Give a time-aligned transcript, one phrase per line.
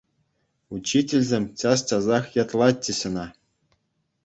[0.77, 3.25] Учительсем час-часах ятлатчӗҫ ӑна.